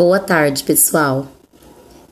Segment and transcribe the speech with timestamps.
[0.00, 1.26] Boa tarde, pessoal.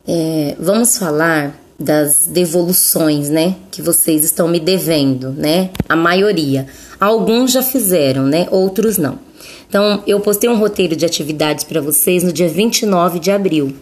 [0.07, 3.57] É, vamos falar das devoluções, né?
[3.71, 5.71] Que vocês estão me devendo, né?
[5.89, 6.67] A maioria.
[7.01, 8.47] Alguns já fizeram, né?
[8.51, 9.19] Outros não.
[9.67, 13.75] Então, eu postei um roteiro de atividades para vocês no dia 29 de abril.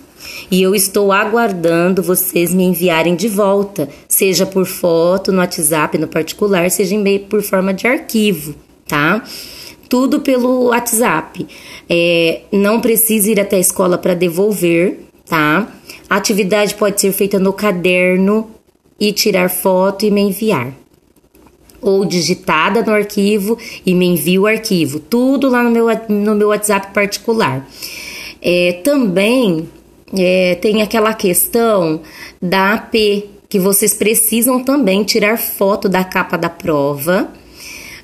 [0.53, 6.07] E eu estou aguardando vocês me enviarem de volta, seja por foto, no WhatsApp, no
[6.07, 6.95] particular, seja
[7.29, 8.55] por forma de arquivo,
[8.87, 9.25] tá?
[9.89, 11.47] Tudo pelo WhatsApp.
[11.89, 15.69] É, não precisa ir até a escola para devolver, tá?
[16.09, 18.51] A atividade pode ser feita no caderno
[18.99, 20.73] e tirar foto e me enviar.
[21.81, 24.99] Ou digitada no arquivo e me envia o arquivo.
[24.99, 27.67] Tudo lá no meu, no meu WhatsApp particular.
[28.41, 29.69] É, também
[30.17, 32.01] é, tem aquela questão
[32.41, 32.95] da AP,
[33.49, 37.29] que vocês precisam também tirar foto da capa da prova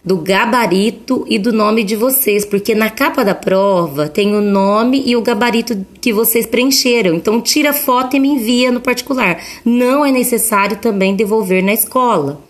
[0.05, 5.03] do gabarito e do nome de vocês, porque na capa da prova tem o nome
[5.07, 7.15] e o gabarito que vocês preencheram.
[7.15, 9.41] Então tira foto e me envia no particular.
[9.65, 12.43] Não é necessário também devolver na escola.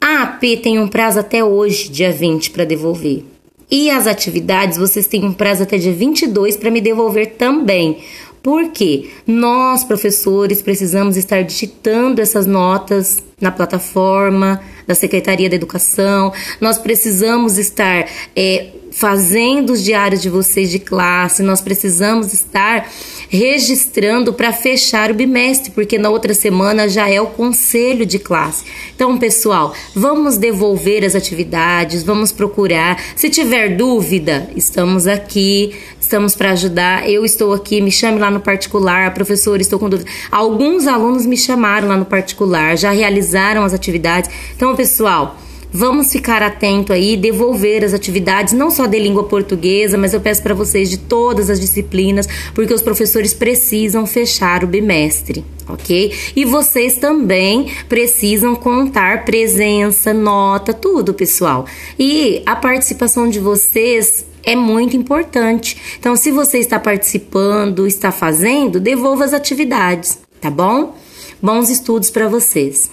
[0.00, 3.24] A AP tem um prazo até hoje, dia 20, para devolver.
[3.70, 7.98] E as atividades, vocês têm um prazo até dia 22 para me devolver também.
[8.42, 16.32] Porque nós, professores, precisamos estar digitando essas notas na plataforma da Secretaria da Educação.
[16.60, 22.88] Nós precisamos estar é, fazendo os diários de vocês de classe, nós precisamos estar
[23.28, 28.64] registrando para fechar o bimestre, porque na outra semana já é o conselho de classe.
[28.94, 33.02] Então, pessoal, vamos devolver as atividades, vamos procurar.
[33.16, 35.74] Se tiver dúvida, estamos aqui,
[36.04, 37.08] estamos para ajudar.
[37.08, 40.10] Eu estou aqui, me chame lá no particular, professor, estou com dúvida.
[40.30, 44.30] Alguns alunos me chamaram lá no particular, já realizaram as atividades.
[44.54, 45.36] Então, pessoal,
[45.76, 50.40] Vamos ficar atento aí, devolver as atividades, não só de língua portuguesa, mas eu peço
[50.40, 56.12] para vocês de todas as disciplinas, porque os professores precisam fechar o bimestre, ok?
[56.36, 61.66] E vocês também precisam contar presença, nota, tudo, pessoal.
[61.98, 65.96] E a participação de vocês é muito importante.
[65.98, 70.96] Então, se você está participando, está fazendo, devolva as atividades, tá bom?
[71.42, 72.90] Bons estudos para vocês.